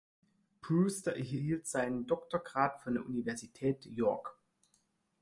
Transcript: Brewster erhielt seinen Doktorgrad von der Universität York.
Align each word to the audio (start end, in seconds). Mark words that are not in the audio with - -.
Brewster 0.63 1.15
erhielt 1.15 1.67
seinen 1.67 2.07
Doktorgrad 2.07 2.81
von 2.81 2.95
der 2.95 3.05
Universität 3.05 3.85
York. 3.85 4.35